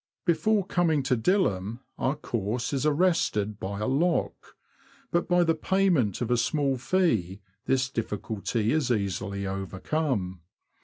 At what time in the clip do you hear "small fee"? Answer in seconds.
6.37-7.39